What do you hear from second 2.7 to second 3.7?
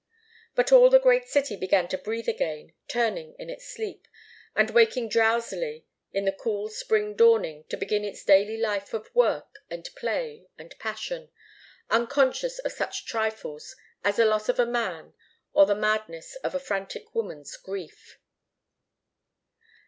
turning in its